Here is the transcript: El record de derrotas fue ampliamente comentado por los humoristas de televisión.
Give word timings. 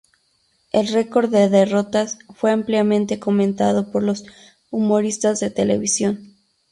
El 0.71 0.87
record 0.87 1.29
de 1.29 1.47
derrotas 1.47 2.17
fue 2.33 2.49
ampliamente 2.49 3.19
comentado 3.19 3.91
por 3.91 4.01
los 4.01 4.25
humoristas 4.71 5.39
de 5.39 5.51
televisión. 5.51 6.35